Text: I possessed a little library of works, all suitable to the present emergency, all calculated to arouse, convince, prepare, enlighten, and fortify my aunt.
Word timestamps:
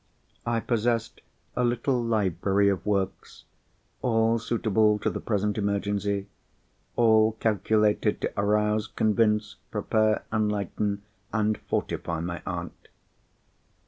I 0.47 0.59
possessed 0.61 1.21
a 1.55 1.63
little 1.63 2.03
library 2.03 2.69
of 2.69 2.83
works, 2.87 3.43
all 4.01 4.39
suitable 4.39 4.97
to 4.97 5.11
the 5.11 5.19
present 5.19 5.59
emergency, 5.59 6.25
all 6.95 7.33
calculated 7.33 8.19
to 8.21 8.33
arouse, 8.35 8.87
convince, 8.87 9.57
prepare, 9.69 10.23
enlighten, 10.33 11.03
and 11.31 11.55
fortify 11.59 12.19
my 12.19 12.41
aunt. 12.47 12.87